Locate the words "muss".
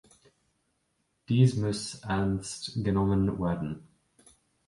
1.57-1.99